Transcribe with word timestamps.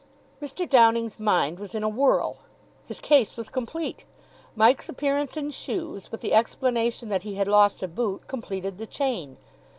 Mr. 0.41 0.67
Downing's 0.67 1.19
mind 1.19 1.59
was 1.59 1.75
in 1.75 1.83
a 1.83 1.87
whirl. 1.87 2.37
His 2.87 2.99
case 2.99 3.37
was 3.37 3.49
complete. 3.49 4.03
Mike's 4.55 4.89
appearance 4.89 5.37
in 5.37 5.51
shoes, 5.51 6.11
with 6.11 6.21
the 6.21 6.33
explanation 6.33 7.09
that 7.09 7.21
he 7.21 7.35
had 7.35 7.47
lost 7.47 7.83
a 7.83 7.87
boot, 7.87 8.27
completed 8.27 8.79
the 8.79 8.87
chain. 8.87 9.37